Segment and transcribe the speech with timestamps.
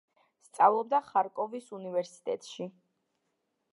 [0.45, 2.71] სწავლობდა ხარკოვის უნივერსიტეტში.